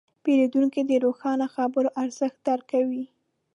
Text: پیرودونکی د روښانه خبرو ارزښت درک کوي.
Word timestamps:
پیرودونکی 0.23 0.81
د 0.85 0.91
روښانه 1.05 1.45
خبرو 1.55 1.89
ارزښت 2.03 2.37
درک 2.47 2.65
کوي. 2.73 3.03